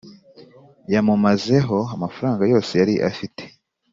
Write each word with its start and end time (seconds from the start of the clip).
yamumazeho 0.93 1.77
amafaranga 1.95 2.43
yose 2.51 2.71
yari 2.81 2.95
afite 3.09 3.43